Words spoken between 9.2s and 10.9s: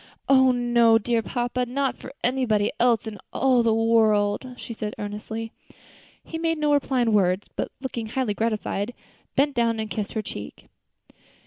bent down and kissed her cheek.